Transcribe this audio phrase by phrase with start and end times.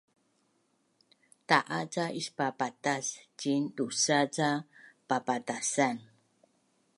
[1.47, 3.05] Ta’a ca ispapatas
[3.39, 4.49] ciin dusa’ ca
[5.07, 5.97] papatasan